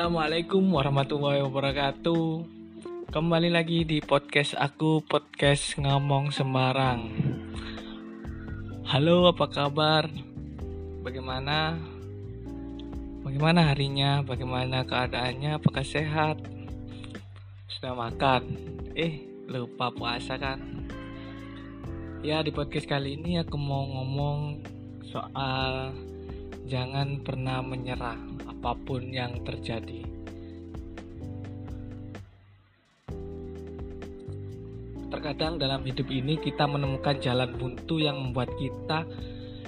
Assalamualaikum 0.00 0.64
warahmatullahi 0.72 1.44
wabarakatuh. 1.44 2.24
Kembali 3.12 3.52
lagi 3.52 3.84
di 3.84 4.00
podcast 4.00 4.56
aku, 4.56 5.04
podcast 5.04 5.76
ngomong 5.76 6.32
sembarang. 6.32 7.04
Halo, 8.88 9.28
apa 9.28 9.44
kabar? 9.52 10.08
Bagaimana? 11.04 11.76
Bagaimana 13.28 13.68
harinya? 13.68 14.24
Bagaimana 14.24 14.88
keadaannya? 14.88 15.60
Apakah 15.60 15.84
sehat? 15.84 16.48
Sudah 17.68 17.92
makan? 17.92 18.56
Eh, 18.96 19.20
lupa 19.52 19.92
puasa 19.92 20.40
kan? 20.40 20.88
Ya, 22.24 22.40
di 22.40 22.48
podcast 22.48 22.88
kali 22.88 23.20
ini 23.20 23.36
aku 23.44 23.60
mau 23.60 23.84
ngomong 23.84 24.64
soal 25.04 25.92
jangan 26.70 27.18
pernah 27.26 27.58
menyerah 27.66 28.14
apa 28.46 28.78
pun 28.78 29.10
yang 29.10 29.42
terjadi. 29.42 30.06
Terkadang 35.10 35.58
dalam 35.58 35.82
hidup 35.82 36.06
ini 36.06 36.38
kita 36.38 36.70
menemukan 36.70 37.18
jalan 37.18 37.50
buntu 37.58 37.98
yang 37.98 38.14
membuat 38.22 38.54
kita 38.54 39.02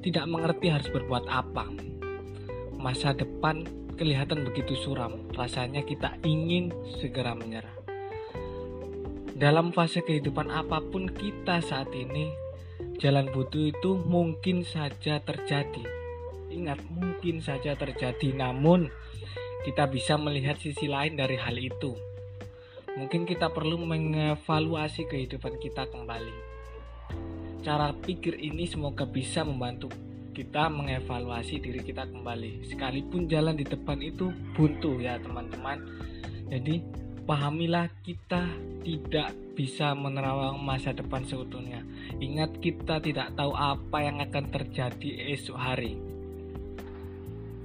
tidak 0.00 0.24
mengerti 0.24 0.72
harus 0.72 0.88
berbuat 0.88 1.28
apa. 1.28 1.68
Masa 2.80 3.12
depan 3.12 3.68
kelihatan 4.00 4.48
begitu 4.48 4.72
suram, 4.80 5.28
rasanya 5.36 5.84
kita 5.84 6.16
ingin 6.24 6.72
segera 6.96 7.36
menyerah. 7.36 7.76
Dalam 9.36 9.68
fase 9.76 10.00
kehidupan 10.00 10.48
apa 10.48 10.80
pun 10.80 11.12
kita 11.12 11.60
saat 11.60 11.92
ini, 11.92 12.32
jalan 12.96 13.28
buntu 13.28 13.68
itu 13.68 14.00
mungkin 14.00 14.64
saja 14.64 15.20
terjadi 15.20 16.05
Ingat, 16.56 16.80
mungkin 16.88 17.44
saja 17.44 17.76
terjadi, 17.76 18.32
namun 18.32 18.88
kita 19.68 19.84
bisa 19.92 20.16
melihat 20.16 20.56
sisi 20.56 20.88
lain 20.88 21.20
dari 21.20 21.36
hal 21.36 21.52
itu. 21.60 21.92
Mungkin 22.96 23.28
kita 23.28 23.52
perlu 23.52 23.76
mengevaluasi 23.84 25.04
kehidupan 25.04 25.60
kita 25.60 25.84
kembali. 25.92 26.32
Cara 27.60 27.92
pikir 27.92 28.40
ini 28.40 28.64
semoga 28.64 29.04
bisa 29.04 29.44
membantu 29.44 29.92
kita 30.32 30.72
mengevaluasi 30.72 31.60
diri 31.60 31.84
kita 31.84 32.08
kembali. 32.08 32.64
Sekalipun 32.72 33.28
jalan 33.28 33.58
di 33.58 33.68
depan 33.68 34.00
itu 34.00 34.32
buntu 34.56 34.96
ya 35.02 35.20
teman-teman. 35.20 35.82
Jadi 36.48 36.80
pahamilah 37.28 37.90
kita 38.00 38.48
tidak 38.80 39.34
bisa 39.58 39.92
menerawang 39.98 40.62
masa 40.62 40.94
depan 40.94 41.26
seutuhnya. 41.26 41.82
Ingat 42.16 42.62
kita 42.62 43.02
tidak 43.02 43.34
tahu 43.34 43.52
apa 43.52 43.98
yang 43.98 44.22
akan 44.22 44.46
terjadi 44.48 45.34
esok 45.34 45.58
hari 45.58 46.05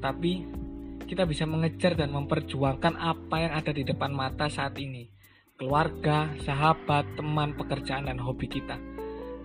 tapi 0.02 0.44
kita 1.05 1.30
bisa 1.30 1.45
mengejar 1.45 1.94
dan 1.94 2.09
memperjuangkan 2.11 2.97
apa 2.97 3.35
yang 3.38 3.53
ada 3.53 3.71
di 3.71 3.85
depan 3.85 4.09
mata 4.09 4.49
saat 4.49 4.75
ini. 4.81 5.05
Keluarga, 5.55 6.33
sahabat, 6.41 7.13
teman, 7.13 7.53
pekerjaan, 7.53 8.09
dan 8.09 8.17
hobi 8.17 8.49
kita. 8.49 8.81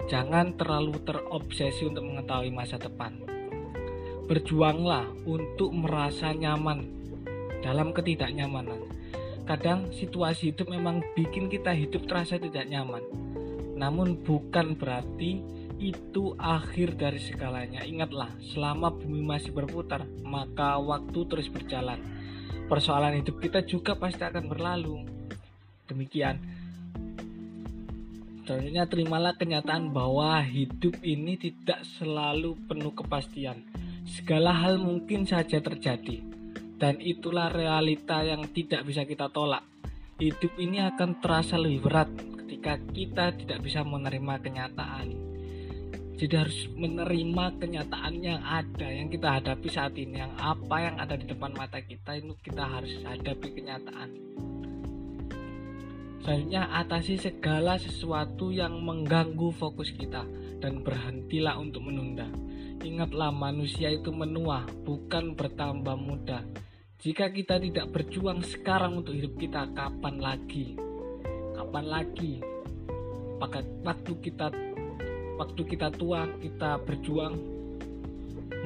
Jangan 0.08 0.56
terlalu 0.56 0.96
terobsesi 1.04 1.84
untuk 1.84 2.08
mengetahui 2.08 2.54
masa 2.54 2.80
depan. 2.80 3.20
Berjuanglah 4.24 5.04
untuk 5.28 5.74
merasa 5.76 6.32
nyaman 6.32 6.86
dalam 7.60 7.90
ketidaknyamanan. 7.90 8.86
Kadang 9.44 9.90
situasi 9.90 10.54
hidup 10.54 10.70
memang 10.70 11.02
bikin 11.18 11.50
kita 11.50 11.74
hidup 11.74 12.06
terasa 12.06 12.38
tidak 12.38 12.66
nyaman. 12.70 13.02
Namun 13.74 14.22
bukan 14.22 14.78
berarti 14.78 15.42
itu 15.76 16.32
akhir 16.40 16.96
dari 16.96 17.20
segalanya. 17.20 17.84
Ingatlah, 17.84 18.32
selama 18.40 18.88
bumi 18.92 19.20
masih 19.20 19.52
berputar, 19.52 20.08
maka 20.24 20.80
waktu 20.80 21.18
terus 21.28 21.48
berjalan. 21.52 22.00
Persoalan 22.66 23.20
hidup 23.22 23.38
kita 23.38 23.62
juga 23.62 23.94
pasti 23.94 24.24
akan 24.24 24.44
berlalu. 24.48 25.06
Demikian. 25.86 26.40
Selanjutnya 28.46 28.86
terimalah 28.86 29.34
kenyataan 29.34 29.90
bahwa 29.90 30.38
hidup 30.42 31.02
ini 31.02 31.34
tidak 31.34 31.82
selalu 31.98 32.54
penuh 32.66 32.94
kepastian. 32.94 33.66
Segala 34.06 34.54
hal 34.54 34.78
mungkin 34.78 35.26
saja 35.26 35.58
terjadi. 35.58 36.22
Dan 36.76 37.00
itulah 37.02 37.50
realita 37.50 38.22
yang 38.22 38.46
tidak 38.52 38.86
bisa 38.86 39.02
kita 39.02 39.32
tolak. 39.32 39.66
Hidup 40.16 40.54
ini 40.62 40.80
akan 40.80 41.18
terasa 41.18 41.58
lebih 41.58 41.90
berat 41.90 42.08
ketika 42.44 42.78
kita 42.94 43.24
tidak 43.34 43.58
bisa 43.64 43.82
menerima 43.82 44.34
kenyataan 44.40 45.25
jadi 46.16 46.48
harus 46.48 46.64
menerima 46.72 47.60
kenyataan 47.60 48.24
yang 48.24 48.40
ada 48.40 48.88
yang 48.88 49.12
kita 49.12 49.36
hadapi 49.36 49.68
saat 49.68 49.92
ini. 50.00 50.24
Yang 50.24 50.32
apa 50.40 50.76
yang 50.80 50.96
ada 50.96 51.12
di 51.12 51.28
depan 51.28 51.52
mata 51.52 51.76
kita 51.84 52.16
itu 52.16 52.32
kita 52.40 52.64
harus 52.64 52.96
hadapi 53.04 53.48
kenyataan. 53.52 54.10
Selanjutnya 56.24 56.72
atasi 56.72 57.20
segala 57.20 57.76
sesuatu 57.76 58.48
yang 58.48 58.80
mengganggu 58.80 59.52
fokus 59.60 59.92
kita 59.92 60.24
dan 60.58 60.80
berhentilah 60.80 61.60
untuk 61.60 61.84
menunda. 61.84 62.26
Ingatlah 62.80 63.28
manusia 63.28 63.92
itu 63.92 64.08
menua 64.08 64.64
bukan 64.88 65.36
bertambah 65.36 66.00
muda. 66.00 66.48
Jika 66.96 67.28
kita 67.28 67.60
tidak 67.60 67.92
berjuang 67.92 68.40
sekarang 68.40 69.04
untuk 69.04 69.12
hidup 69.12 69.36
kita 69.36 69.68
kapan 69.76 70.16
lagi? 70.16 70.80
Kapan 71.52 71.84
lagi? 71.84 72.40
Pakai 73.36 73.62
waktu 73.84 74.12
kita 74.24 74.48
waktu 75.36 75.62
kita 75.64 75.92
tua 75.94 76.26
kita 76.40 76.80
berjuang. 76.82 77.36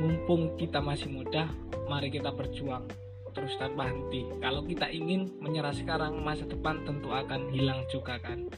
Mumpung 0.01 0.57
kita 0.57 0.81
masih 0.81 1.13
muda 1.13 1.45
mari 1.85 2.09
kita 2.09 2.33
berjuang 2.33 2.89
terus 3.35 3.55
tanpa 3.59 3.91
henti. 3.91 4.27
Kalau 4.43 4.63
kita 4.67 4.91
ingin 4.91 5.31
menyerah 5.39 5.75
sekarang 5.75 6.19
masa 6.23 6.47
depan 6.47 6.83
tentu 6.87 7.11
akan 7.11 7.51
hilang 7.55 7.83
juga 7.91 8.19
kan. 8.19 8.51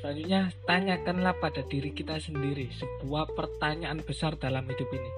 Selanjutnya 0.00 0.52
tanyakanlah 0.68 1.32
pada 1.40 1.64
diri 1.64 1.94
kita 1.94 2.20
sendiri 2.20 2.68
sebuah 2.76 3.32
pertanyaan 3.32 4.04
besar 4.04 4.36
dalam 4.36 4.66
hidup 4.68 4.88
ini. 4.92 5.10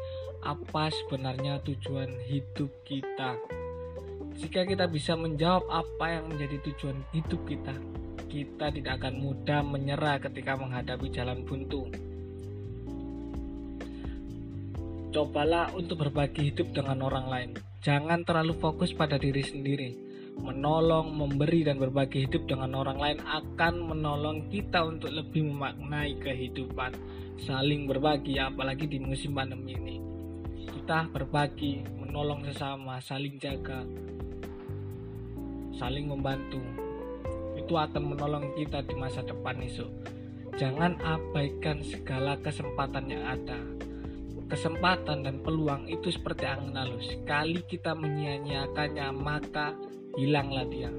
Apa 0.46 0.94
sebenarnya 0.94 1.58
tujuan 1.66 2.22
hidup 2.30 2.70
kita? 2.86 3.34
Jika 4.36 4.68
kita 4.68 4.86
bisa 4.86 5.16
menjawab 5.18 5.66
apa 5.66 6.06
yang 6.20 6.30
menjadi 6.30 6.60
tujuan 6.70 7.02
hidup 7.10 7.40
kita 7.48 7.74
kita 8.26 8.74
tidak 8.74 9.02
akan 9.02 9.14
mudah 9.22 9.60
menyerah 9.62 10.18
ketika 10.18 10.58
menghadapi 10.58 11.06
jalan 11.14 11.42
buntu. 11.46 11.88
Cobalah 15.14 15.72
untuk 15.72 16.04
berbagi 16.04 16.52
hidup 16.52 16.76
dengan 16.76 17.00
orang 17.06 17.26
lain. 17.30 17.50
Jangan 17.80 18.26
terlalu 18.26 18.58
fokus 18.60 18.92
pada 18.92 19.16
diri 19.16 19.40
sendiri. 19.40 19.90
Menolong, 20.36 21.16
memberi, 21.16 21.64
dan 21.64 21.80
berbagi 21.80 22.28
hidup 22.28 22.44
dengan 22.44 22.76
orang 22.76 23.00
lain 23.00 23.18
akan 23.24 23.74
menolong 23.80 24.52
kita 24.52 24.84
untuk 24.84 25.08
lebih 25.08 25.48
memaknai 25.48 26.20
kehidupan. 26.20 26.92
Saling 27.40 27.88
berbagi, 27.88 28.36
apalagi 28.36 28.84
di 28.84 29.00
musim 29.00 29.32
pandemi 29.32 29.72
ini. 29.72 29.96
Kita 30.68 31.08
berbagi, 31.08 31.80
menolong 31.96 32.44
sesama, 32.44 33.00
saling 33.00 33.40
jaga, 33.40 33.80
saling 35.72 36.12
membantu 36.12 36.85
itu 37.66 37.74
akan 37.74 38.14
menolong 38.14 38.54
kita 38.54 38.86
di 38.86 38.94
masa 38.94 39.26
depan 39.26 39.58
esok. 39.58 39.90
Jangan 40.54 41.02
abaikan 41.02 41.82
segala 41.82 42.38
kesempatan 42.38 43.10
yang 43.10 43.26
ada. 43.26 43.58
Kesempatan 44.46 45.26
dan 45.26 45.42
peluang 45.42 45.90
itu 45.90 46.14
seperti 46.14 46.46
angin 46.46 46.78
lalu. 46.78 47.02
Sekali 47.02 47.66
kita 47.66 47.98
menyia-nyiakannya, 47.98 49.10
maka 49.10 49.74
hilanglah 50.14 50.62
dia. 50.70 50.94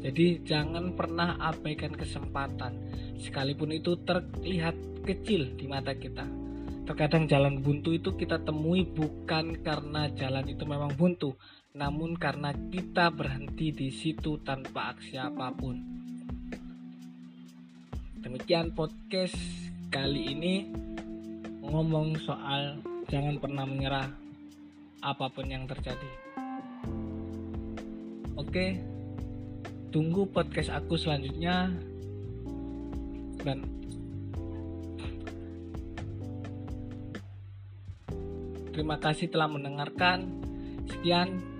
Jadi 0.00 0.40
jangan 0.40 0.96
pernah 0.96 1.36
abaikan 1.36 1.92
kesempatan. 1.92 2.80
Sekalipun 3.20 3.76
itu 3.76 4.00
terlihat 4.00 5.04
kecil 5.04 5.52
di 5.52 5.68
mata 5.68 5.92
kita. 5.92 6.24
Terkadang 6.88 7.28
jalan 7.28 7.60
buntu 7.60 7.92
itu 7.92 8.16
kita 8.16 8.40
temui 8.40 8.88
bukan 8.88 9.60
karena 9.60 10.08
jalan 10.16 10.48
itu 10.48 10.64
memang 10.64 10.96
buntu, 10.96 11.36
namun 11.70 12.18
karena 12.18 12.50
kita 12.50 13.14
berhenti 13.14 13.70
di 13.70 13.94
situ 13.94 14.42
tanpa 14.42 14.90
aksi 14.90 15.14
apa 15.22 15.54
pun. 15.54 15.78
Demikian 18.18 18.74
podcast 18.74 19.38
kali 19.86 20.34
ini 20.34 20.54
ngomong 21.62 22.18
soal 22.18 22.82
jangan 23.06 23.38
pernah 23.38 23.62
menyerah 23.62 24.10
apa 24.98 25.30
pun 25.30 25.46
yang 25.46 25.70
terjadi. 25.70 26.10
Oke, 28.34 28.82
tunggu 29.94 30.26
podcast 30.26 30.74
aku 30.74 30.98
selanjutnya 30.98 31.70
dan 33.46 33.62
terima 38.74 38.98
kasih 38.98 39.30
telah 39.30 39.46
mendengarkan. 39.46 40.26
Sekian 40.90 41.59